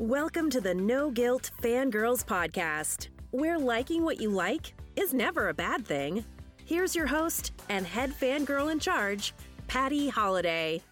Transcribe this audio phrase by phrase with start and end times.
[0.00, 5.54] Welcome to the No Guilt Fangirls Podcast, where liking what you like is never a
[5.54, 6.24] bad thing.
[6.64, 9.34] Here's your host and head fangirl in charge,
[9.66, 10.82] Patty Holiday.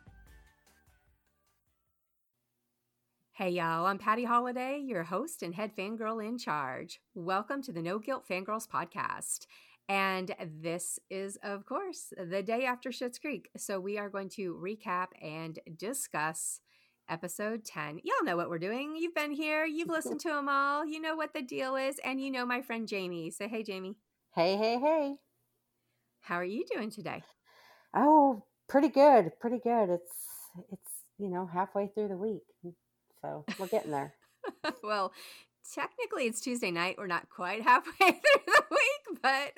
[3.34, 6.98] Hey y'all, I'm Patty Holiday, your host and head fangirl in charge.
[7.14, 9.46] Welcome to the No Guilt Fangirls Podcast.
[9.88, 13.50] And this is, of course, the day after Schitt's Creek.
[13.56, 16.58] So we are going to recap and discuss
[17.08, 18.00] episode 10.
[18.04, 18.96] Y'all know what we're doing.
[18.96, 22.20] You've been here, you've listened to them all, you know what the deal is, and
[22.20, 23.30] you know my friend Jaime.
[23.30, 23.96] Say hey, Jaime.
[24.34, 25.16] Hey, hey, hey.
[26.20, 27.22] How are you doing today?
[27.94, 29.32] Oh, pretty good.
[29.40, 29.90] Pretty good.
[29.90, 30.12] It's
[30.72, 32.42] it's, you know, halfway through the week.
[32.64, 32.74] Mm,
[33.22, 34.14] so, we're getting there.
[34.82, 35.12] well,
[35.74, 36.96] technically it's Tuesday night.
[36.98, 39.52] We're not quite halfway through the week, but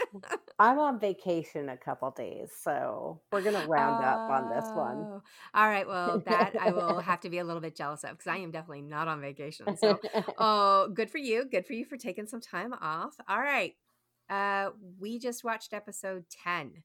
[0.59, 4.97] I'm on vacation a couple days, so we're gonna round oh, up on this one.
[4.99, 5.23] Oh,
[5.55, 5.87] all right.
[5.87, 8.51] Well, that I will have to be a little bit jealous of because I am
[8.51, 9.77] definitely not on vacation.
[9.77, 10.01] So,
[10.39, 11.45] oh, good for you.
[11.51, 13.15] Good for you for taking some time off.
[13.29, 13.75] All right.
[14.29, 16.83] Uh, we just watched episode ten,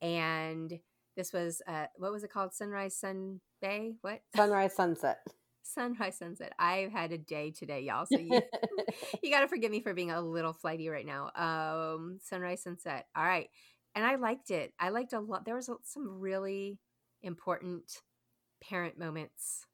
[0.00, 0.78] and
[1.16, 2.52] this was uh, what was it called?
[2.52, 3.94] Sunrise, Sun Bay.
[4.02, 4.20] What?
[4.34, 5.18] Sunrise, Sunset
[5.62, 6.52] sunrise sunset.
[6.58, 8.40] I've had a day today y'all so you
[9.22, 11.30] you got to forgive me for being a little flighty right now.
[11.34, 13.06] Um sunrise sunset.
[13.16, 13.48] All right.
[13.94, 14.72] And i liked it.
[14.80, 16.78] I liked a lot there was some really
[17.22, 18.02] important
[18.62, 19.66] parent moments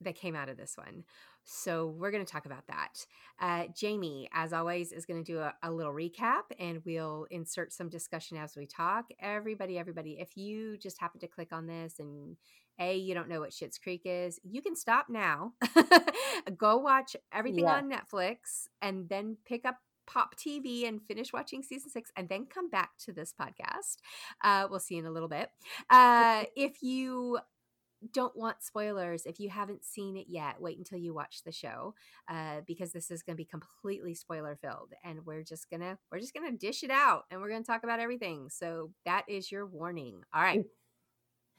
[0.00, 1.04] that came out of this one.
[1.50, 3.06] So we're going to talk about that.
[3.40, 7.72] Uh, Jaime, as always, is going to do a, a, little recap and we'll insert
[7.72, 9.06] some discussion as we talk.
[9.18, 12.36] Everybody, everybody, if you just happen to click on this and
[12.78, 15.52] a, you don't know what Schitt's Creek is, you can stop now,
[16.56, 17.76] go watch everything yeah.
[17.76, 19.76] on Netflix, and then pick up
[20.06, 23.96] Pop TV and finish watching season six, and then come back to this podcast.
[24.42, 25.50] Uh, we'll see in a little bit.
[25.90, 27.38] Uh, if you
[28.12, 31.94] don't want spoilers if you haven't seen it yet wait until you watch the show
[32.28, 36.20] uh, because this is going to be completely spoiler filled and we're just gonna we're
[36.20, 39.66] just gonna dish it out and we're gonna talk about everything so that is your
[39.66, 40.64] warning all right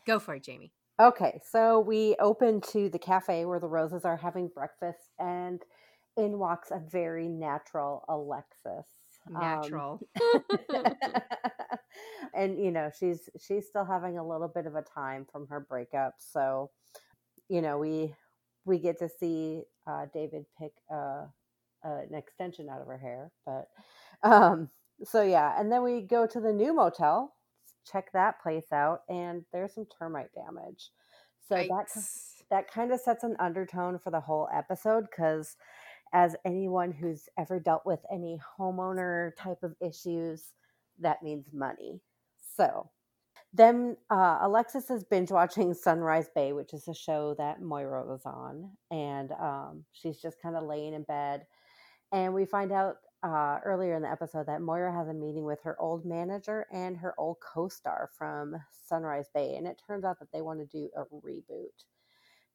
[0.07, 4.17] go for it jaime Okay, so we open to the cafe where the roses are
[4.17, 5.61] having breakfast, and
[6.17, 8.85] in walks a very natural Alexis.
[9.33, 10.01] Um, natural.
[10.75, 10.83] Um,
[12.33, 15.61] and you know she's she's still having a little bit of a time from her
[15.61, 16.69] breakup, so
[17.47, 18.13] you know we
[18.65, 21.27] we get to see uh, David pick uh,
[21.83, 23.69] an extension out of her hair, but
[24.23, 24.69] um,
[25.05, 27.33] so yeah, and then we go to the new motel
[27.91, 30.91] check that place out and there's some termite damage
[31.47, 31.67] so Yikes.
[31.69, 32.05] that
[32.49, 35.55] that kind of sets an undertone for the whole episode because
[36.13, 40.53] as anyone who's ever dealt with any homeowner type of issues
[40.99, 41.99] that means money
[42.55, 42.89] so
[43.53, 48.21] then uh, alexis is binge watching sunrise bay which is a show that moira was
[48.25, 51.45] on and um, she's just kind of laying in bed
[52.11, 55.59] and we find out uh, earlier in the episode that Moira has a meeting with
[55.63, 58.55] her old manager and her old co star from
[58.87, 59.55] Sunrise Bay.
[59.55, 61.85] And it turns out that they want to do a reboot.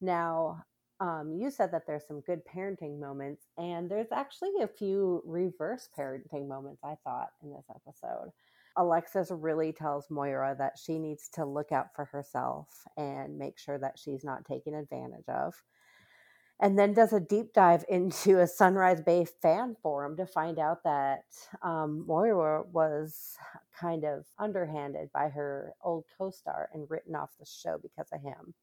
[0.01, 0.63] Now,
[0.99, 5.89] um, you said that there's some good parenting moments, and there's actually a few reverse
[5.97, 8.31] parenting moments, I thought, in this episode.
[8.77, 13.77] Alexis really tells Moira that she needs to look out for herself and make sure
[13.77, 15.53] that she's not taken advantage of
[16.59, 20.83] and then does a deep dive into a Sunrise Bay fan forum to find out
[20.83, 21.25] that
[21.61, 23.35] um, Moira was
[23.79, 28.21] kind of underhanded by her old co star and written off the show because of
[28.21, 28.53] him.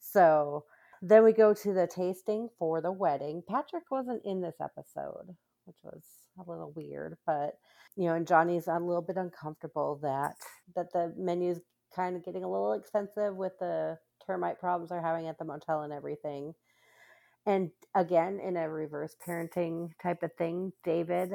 [0.00, 0.64] So
[1.00, 3.42] then we go to the tasting for the wedding.
[3.48, 6.02] Patrick wasn't in this episode, which was
[6.38, 7.54] a little weird, but
[7.96, 10.36] you know, and Johnny's a little bit uncomfortable that
[10.74, 11.60] that the menu's
[11.94, 15.82] kind of getting a little expensive with the termite problems they're having at the motel
[15.82, 16.54] and everything.
[17.46, 21.32] And again, in a reverse parenting type of thing, David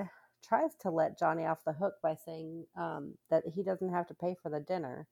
[0.48, 4.14] tries to let Johnny off the hook by saying um, that he doesn't have to
[4.14, 5.08] pay for the dinner.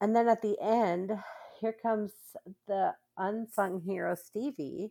[0.00, 1.12] And then at the end,
[1.60, 2.12] here comes
[2.66, 4.90] the unsung hero Stevie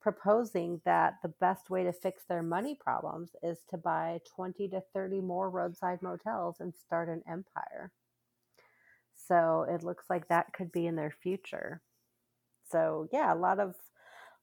[0.00, 4.82] proposing that the best way to fix their money problems is to buy 20 to
[4.92, 7.92] 30 more roadside motels and start an empire.
[9.14, 11.82] So it looks like that could be in their future.
[12.68, 13.76] So, yeah, a lot of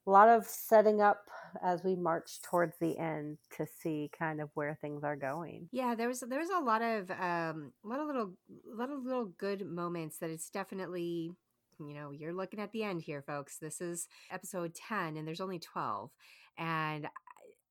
[0.06, 1.24] a lot of setting up
[1.62, 5.68] as we march towards the end to see kind of where things are going.
[5.72, 8.32] Yeah, there was there was a lot of um a lot of little
[8.72, 11.32] a lot of little good moments that it's definitely
[11.78, 13.56] you know, you're looking at the end here folks.
[13.58, 16.10] This is episode 10 and there's only 12
[16.58, 17.08] and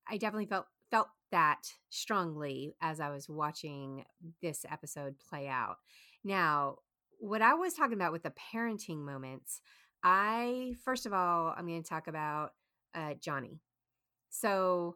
[0.09, 4.05] I definitely felt felt that strongly as I was watching
[4.41, 5.77] this episode play out.
[6.23, 6.77] Now,
[7.19, 9.61] what I was talking about with the parenting moments,
[10.03, 12.53] I first of all, I'm going to talk about
[12.95, 13.61] uh, Johnny.
[14.29, 14.95] So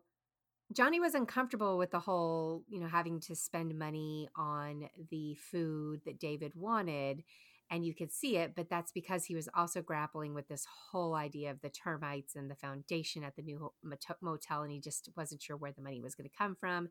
[0.71, 6.01] Johnny was uncomfortable with the whole, you know, having to spend money on the food
[6.05, 7.23] that David wanted.
[7.69, 11.15] And you could see it, but that's because he was also grappling with this whole
[11.15, 13.71] idea of the termites and the foundation at the new
[14.21, 14.61] motel.
[14.61, 16.89] And he just wasn't sure where the money was going to come from.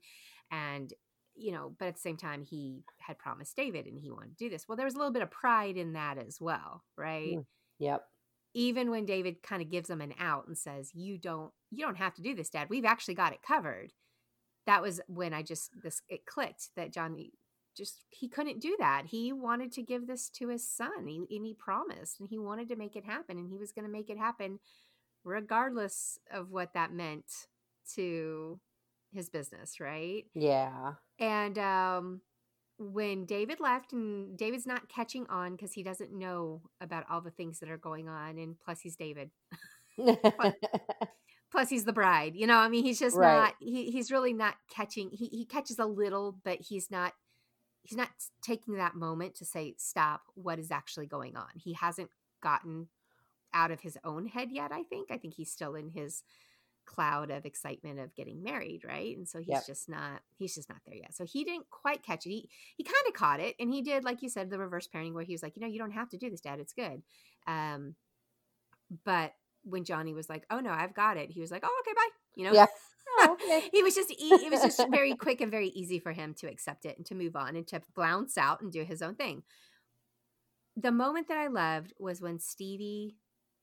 [0.50, 0.92] And,
[1.34, 4.44] you know, but at the same time, he had promised David and he wanted to
[4.44, 4.66] do this.
[4.66, 7.38] Well, there was a little bit of pride in that as well, right?
[7.38, 7.44] Mm,
[7.82, 8.06] yep
[8.54, 11.96] even when David kind of gives him an out and says, "You don't you don't
[11.96, 12.68] have to do this, dad.
[12.70, 13.92] We've actually got it covered."
[14.66, 17.32] That was when I just this it clicked that Johnny
[17.76, 19.06] just he couldn't do that.
[19.06, 21.06] He wanted to give this to his son.
[21.06, 23.86] He, and he promised and he wanted to make it happen and he was going
[23.86, 24.58] to make it happen
[25.24, 27.24] regardless of what that meant
[27.94, 28.60] to
[29.12, 30.24] his business, right?
[30.34, 30.94] Yeah.
[31.18, 32.20] And um
[32.90, 37.30] when David left and David's not catching on because he doesn't know about all the
[37.30, 39.30] things that are going on and plus he's David.
[41.50, 42.34] plus, he's the bride.
[42.34, 43.34] You know, I mean he's just right.
[43.34, 47.12] not he, he's really not catching he he catches a little but he's not
[47.82, 48.10] he's not
[48.42, 51.48] taking that moment to say stop what is actually going on.
[51.54, 52.10] He hasn't
[52.42, 52.88] gotten
[53.54, 55.10] out of his own head yet, I think.
[55.10, 56.22] I think he's still in his
[56.84, 59.16] cloud of excitement of getting married, right?
[59.16, 59.66] And so he's yep.
[59.66, 61.14] just not he's just not there yet.
[61.14, 62.30] So he didn't quite catch it.
[62.30, 65.14] He he kind of caught it and he did like you said the reverse parenting
[65.14, 66.60] where he was like, "You know, you don't have to do this, dad.
[66.60, 67.02] It's good."
[67.46, 67.94] Um
[69.04, 69.32] but
[69.64, 72.08] when Johnny was like, "Oh no, I've got it." He was like, "Oh, okay, bye."
[72.34, 72.52] You know?
[72.52, 72.66] Yeah.
[73.18, 73.68] Oh, okay.
[73.72, 76.84] he was just it was just very quick and very easy for him to accept
[76.84, 79.42] it and to move on and to bounce out and do his own thing.
[80.76, 83.16] The moment that I loved was when Stevie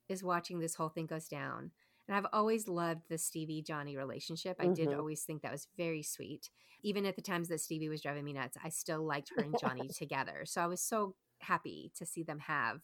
[0.07, 1.72] is watching this whole thing goes down
[2.10, 4.58] and I've always loved the Stevie Johnny relationship.
[4.60, 4.74] I mm-hmm.
[4.74, 6.50] did always think that was very sweet.
[6.82, 9.56] Even at the times that Stevie was driving me nuts, I still liked her and
[9.62, 10.42] Johnny together.
[10.46, 12.82] So I was so happy to see them have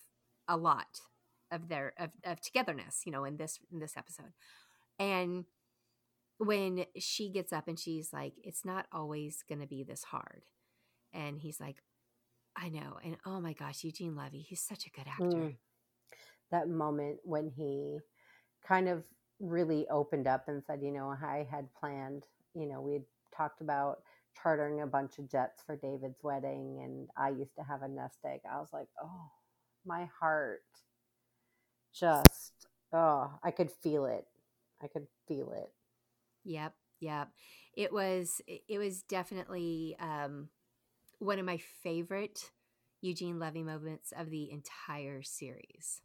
[0.48, 1.00] a lot
[1.52, 4.32] of their of, of togetherness, you know, in this in this episode.
[5.00, 5.46] And
[6.38, 10.44] when she gets up and she's like, it's not always going to be this hard.
[11.14, 11.78] And he's like,
[12.56, 13.00] I know.
[13.04, 15.26] And oh my gosh, Eugene Levy, he's such a good actor.
[15.26, 15.56] Mm.
[16.52, 17.98] That moment when he
[18.68, 19.04] kind of
[19.40, 22.24] really opened up and said, you know, I had planned,
[22.54, 23.04] you know, we had
[23.36, 24.00] talked about
[24.42, 28.18] chartering a bunch of jets for David's wedding and I used to have a nest
[28.26, 28.42] egg.
[28.50, 29.32] I was like, oh,
[29.86, 30.64] my heart
[31.94, 34.26] just, oh, I could feel it.
[34.82, 35.72] I could feel it.
[36.44, 36.74] Yep.
[37.00, 37.30] Yep.
[37.76, 40.50] It was, it was definitely um,
[41.20, 42.52] one of my favorite
[43.02, 46.02] Eugene Levy moments of the entire series.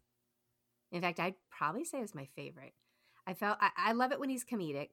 [0.91, 2.73] In fact, I'd probably say it was my favorite.
[3.25, 4.89] I felt I, I love it when he's comedic.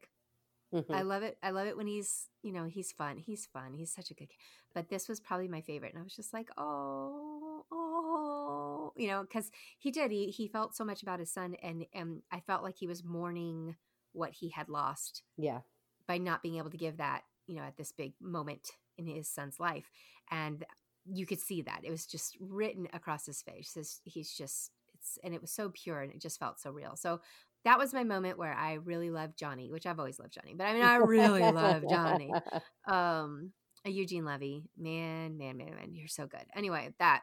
[0.74, 0.92] Mm-hmm.
[0.92, 1.38] I love it.
[1.42, 3.16] I love it when he's, you know, he's fun.
[3.16, 3.72] He's fun.
[3.74, 4.28] He's such a good.
[4.74, 9.22] But this was probably my favorite, and I was just like, oh, oh, you know,
[9.22, 10.10] because he did.
[10.10, 13.02] He he felt so much about his son, and and I felt like he was
[13.02, 13.76] mourning
[14.12, 15.22] what he had lost.
[15.36, 15.60] Yeah.
[16.06, 19.28] By not being able to give that, you know, at this big moment in his
[19.28, 19.90] son's life,
[20.30, 20.64] and
[21.10, 24.00] you could see that it was just written across his face.
[24.04, 26.96] He's just it's and it was so pure and it just felt so real.
[26.96, 27.20] So
[27.64, 30.66] that was my moment where I really loved Johnny, which I've always loved Johnny, but
[30.66, 32.32] I mean I really love Johnny.
[32.86, 33.52] Um
[33.84, 36.44] Eugene Levy, man, man, man, man, you're so good.
[36.54, 37.22] Anyway, that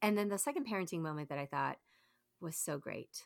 [0.00, 1.76] and then the second parenting moment that I thought
[2.40, 3.24] was so great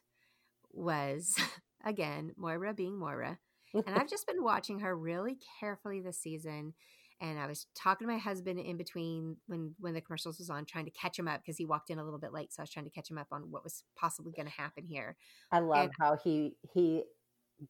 [0.72, 1.36] was
[1.84, 3.38] again Moira being Moira.
[3.74, 6.72] And I've just been watching her really carefully this season
[7.20, 10.64] and I was talking to my husband in between when when the commercials was on,
[10.66, 12.52] trying to catch him up because he walked in a little bit late.
[12.52, 14.84] So I was trying to catch him up on what was possibly going to happen
[14.84, 15.16] here.
[15.50, 17.04] I love and, how he he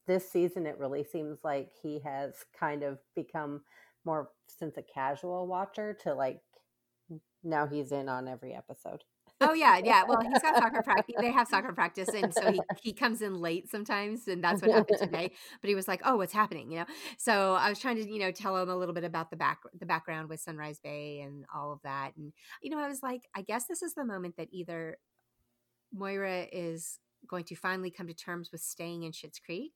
[0.05, 3.61] this season it really seems like he has kind of become
[4.05, 6.39] more since a casual watcher to like
[7.43, 9.03] now he's in on every episode.
[9.39, 10.03] Oh yeah, yeah.
[10.07, 11.15] Well, he's got soccer practice.
[11.19, 14.71] They have soccer practice, and so he he comes in late sometimes, and that's what
[14.71, 15.31] happened today.
[15.61, 16.85] But he was like, "Oh, what's happening?" You know.
[17.17, 19.59] So I was trying to you know tell him a little bit about the back
[19.79, 23.21] the background with Sunrise Bay and all of that, and you know I was like,
[23.35, 24.97] I guess this is the moment that either
[25.93, 29.73] Moira is going to finally come to terms with staying in Schitt's Creek.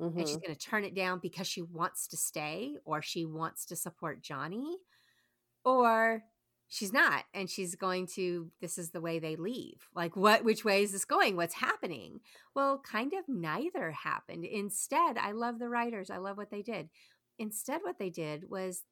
[0.00, 0.18] Mm-hmm.
[0.18, 0.46] And she's mm-hmm.
[0.46, 4.22] going to turn it down because she wants to stay or she wants to support
[4.22, 4.76] Johnny.
[5.64, 6.22] Or
[6.68, 9.88] she's not and she's going to this is the way they leave.
[9.94, 11.36] Like what which way is this going?
[11.36, 12.20] What's happening?
[12.54, 14.44] Well kind of neither happened.
[14.44, 16.10] Instead i love the writers.
[16.10, 16.88] I love what they did.
[17.38, 18.82] Instead what they did was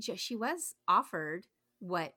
[0.00, 1.46] she was offered
[1.80, 2.14] what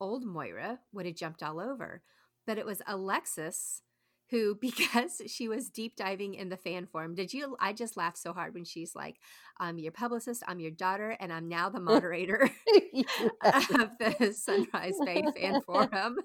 [0.00, 2.02] old moira would have jumped all over
[2.46, 3.82] but it was alexis
[4.30, 7.14] who because she was deep diving in the fan form.
[7.14, 9.16] Did you i just laughed so hard when she's like
[9.58, 12.50] i'm your publicist i'm your daughter and i'm now the moderator
[13.70, 16.18] of the sunrise bay fan forum.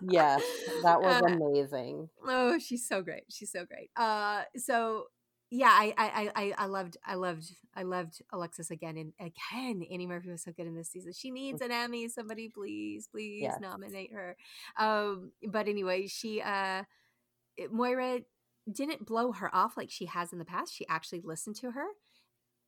[0.00, 0.42] Yes
[0.82, 2.08] that was Uh, amazing.
[2.26, 3.90] oh she's so great she's so great.
[3.96, 5.04] Uh so
[5.50, 10.06] yeah I, I i I- loved i loved i loved alexis again and again annie
[10.06, 11.12] murphy was so good in this season.
[11.12, 13.60] She needs an emmy somebody please please Yes.
[13.60, 14.36] nominate her.
[14.78, 16.84] Um but anyway she uh
[17.70, 18.20] moira
[18.70, 21.86] didn't blow her off like she has in the past she actually listened to her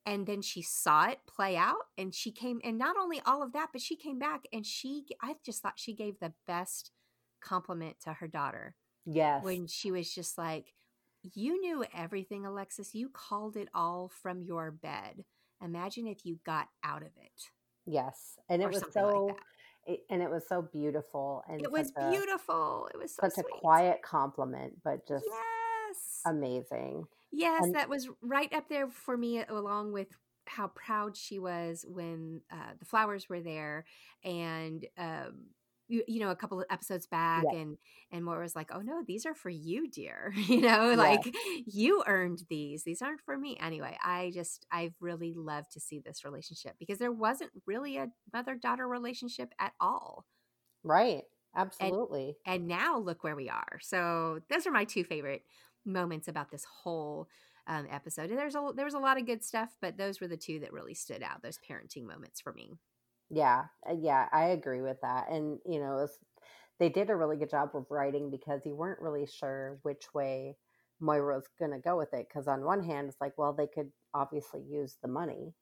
[0.05, 3.53] and then she saw it play out and she came and not only all of
[3.53, 6.91] that but she came back and she i just thought she gave the best
[7.43, 10.73] compliment to her daughter yes when she was just like,
[11.21, 12.95] You knew everything, Alexis.
[12.95, 15.23] You called it all from your bed.
[15.63, 17.49] Imagine if you got out of it.
[17.85, 19.35] yes and it was so like.
[19.85, 22.89] It, and it was so beautiful and It was a- beautiful.
[22.93, 23.45] It was so such sweet.
[23.55, 26.21] a quiet compliment but just Yes.
[26.25, 30.07] amazing yes, and- that was right up there for me, along with
[30.45, 33.85] how proud she was when uh, the flowers were there
[34.23, 35.45] and um
[35.93, 37.59] you, you know a couple of episodes back Yeah.
[37.59, 37.77] and
[38.11, 40.33] and Moira was like oh no these are for you dear.
[40.47, 41.23] You know like
[41.65, 42.83] you earned these.
[42.83, 43.57] These aren't for me.
[43.61, 48.07] Anyway i just i've really loved to see this relationship because there wasn't really a
[48.33, 50.25] mother daughter relationship at all.
[50.83, 51.23] Right.
[51.55, 52.35] Absolutely.
[52.45, 53.77] and now look where we are.
[53.81, 55.43] So those are my two favorite
[55.85, 57.27] moments about this whole
[57.67, 58.29] um, episode.
[58.31, 60.59] And there's a there was a lot of good stuff but those were the two
[60.61, 62.79] that really stood out those parenting moments for me
[63.33, 65.29] Yeah, uh, yeah, I agree with that.
[65.29, 66.19] And you know, was,
[66.79, 70.57] they did a really good job of writing because you weren't really sure which way
[70.99, 72.27] Moira was going to go with it.
[72.29, 75.53] Because on one hand, it's like, well, they could obviously use the money,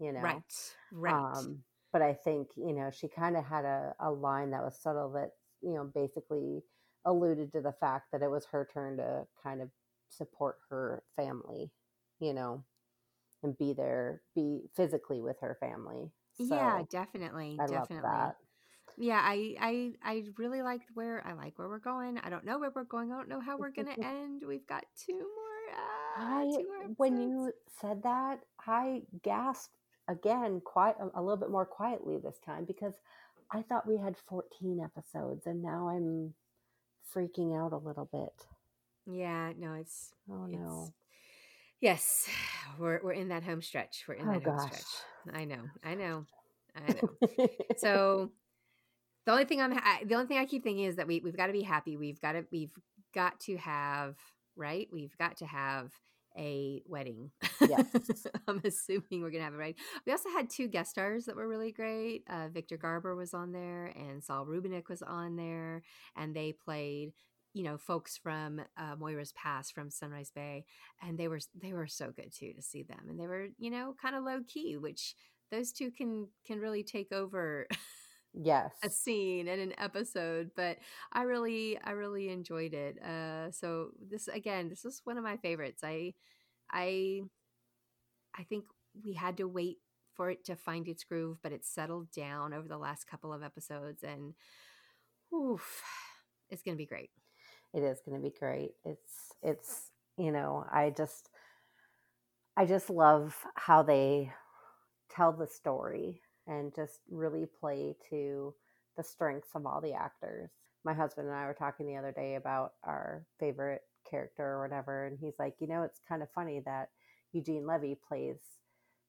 [0.00, 0.44] you know.
[0.44, 4.50] right right Um, but I think you know she kind of had a, a line
[4.52, 5.32] that was subtle that
[5.62, 6.64] you know basically
[7.06, 9.70] alluded to the fact that it was her turn to kind of
[10.10, 11.72] support her family,
[12.20, 12.64] you know,
[13.42, 16.12] and be there, be physically with her family.
[16.48, 18.36] Yeah definitely I love definitely that.
[18.96, 22.58] yeah I, I i really liked where i like where we're going i don't know
[22.58, 25.26] where we're going i don't know how we're gonna end we've got two more
[25.72, 27.30] uh, I two more when episodes.
[27.30, 29.74] you said that, I gasped
[30.08, 32.94] again, quite a, a little bit more quietly this time because
[33.52, 36.34] I thought we had 14 episodes, and now I'm
[37.14, 38.46] freaking out a little bit.
[39.06, 40.92] yeah no it's Oh it's no!
[41.80, 42.28] Yes
[42.78, 44.04] we're we're in that home stretch.
[44.08, 44.82] We're in Oh that home stretch.
[45.34, 46.24] i know i know
[46.76, 47.48] i know.
[47.76, 48.30] So
[49.26, 51.36] the only thing i'm ha- the only thing i keep thinking is that we, we've
[51.36, 51.96] got to be happy.
[51.96, 52.72] We've got to we've
[53.14, 54.16] got to have
[54.56, 54.88] right?
[54.92, 55.92] We've got to have
[56.38, 57.30] a wedding.
[57.60, 57.86] Yes.
[58.48, 59.74] i'm assuming we're gonna have a wedding.
[60.06, 62.22] We also had two guest stars that were really great.
[62.30, 65.82] Uh, victor garber was on there and saul rubinek was on there
[66.16, 67.12] and they played
[67.52, 70.64] you know folks from uh, moira's Pass from sunrise bay
[71.02, 73.70] and they were they were so good too to see them and they were you
[73.70, 75.14] know kind of low key which
[75.50, 77.66] those two can can really take over
[78.34, 80.78] yes, a scene and an episode but
[81.12, 85.36] i really i really enjoyed it uh so this again this is one of my
[85.36, 85.82] favorites.
[85.84, 86.14] I
[86.70, 87.20] i
[88.38, 88.64] i think
[89.04, 89.78] we had to wait
[90.14, 93.42] for it to find its groove but it settled down over the last couple of
[93.42, 94.34] episodes and
[95.34, 95.82] oof
[96.50, 97.10] it's gonna be great
[97.74, 98.72] it is going to be great.
[98.84, 101.30] It's it's you know I just
[102.56, 104.32] I just love how they
[105.10, 108.54] tell the story and just really play to
[108.96, 110.50] the strengths of all the actors.
[110.84, 115.06] My husband and I were talking the other day about our favorite character or whatever,
[115.06, 116.90] and he's like, you know, it's kind of funny that
[117.32, 118.38] Eugene Levy plays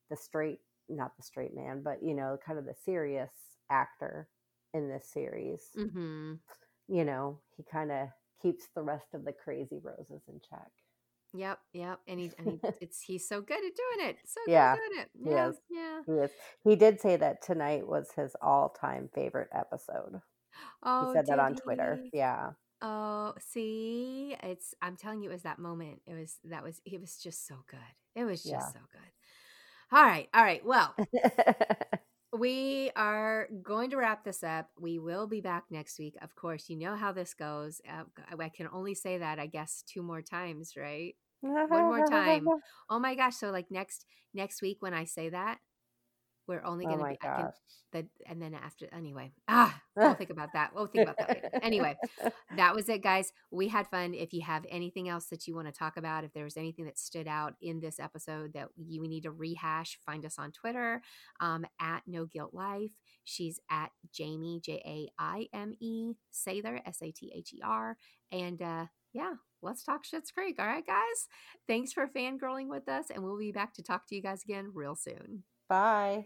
[0.10, 3.32] the straight, not the straight man, but you know, kind of the serious
[3.70, 4.28] actor
[4.74, 5.62] in this series.
[5.78, 6.34] mm-hmm
[6.88, 8.10] You know, he kind of
[8.42, 10.70] keeps the rest of the crazy roses in check.
[11.34, 14.52] yep yep and he, and he it's he's so good at doing it so good
[14.52, 15.52] Yeah, at doing it he yeah
[16.06, 16.32] He is.
[16.64, 20.22] He did say that tonight was his all-time favorite episode.
[20.84, 22.00] oh he said that on Twitter.
[22.04, 22.18] he?
[22.18, 22.52] Yeah.
[22.84, 26.02] Oh, see, it's I'm telling you, it was that moment.
[26.08, 27.80] It was that was it was just so good.
[28.16, 28.68] It was just Yeah.
[28.74, 29.12] so good.
[29.98, 30.66] All right, all right.
[30.66, 30.96] Well,
[32.34, 34.70] we are going to wrap this up.
[34.80, 36.16] We will be back next week.
[36.22, 37.82] Of course, you know how this goes.
[37.88, 38.04] Uh,
[38.40, 41.16] I can only say that, I guess, two more times, right?
[41.68, 42.54] One more time.
[42.90, 43.36] Oh my gosh!
[43.36, 45.60] So like next next week when I say that,
[46.52, 47.52] we're only Oh going to my be I can,
[47.94, 49.32] the and then after anyway.
[49.48, 50.72] Ah, we'll think about that.
[50.76, 51.50] We'll think about that later.
[51.62, 51.98] Anyway,
[52.58, 53.32] that was it, guys.
[53.52, 54.14] We had fun.
[54.14, 56.86] If you have anything else that you want to talk about, if there was anything
[56.86, 61.02] that stood out in this episode that you need to rehash, find us on Twitter
[61.40, 62.92] um, at No Guilt Life.
[63.24, 67.98] She's at Jaime J A I M E Sather S A T H E R,
[68.32, 70.58] and uh, yeah, let's talk Schitt's Creek.
[70.60, 71.28] All right, guys.
[71.68, 74.72] Thanks for fangirling with us, and we'll be back to talk to you guys again
[74.74, 75.44] real soon.
[75.70, 76.26] Bye.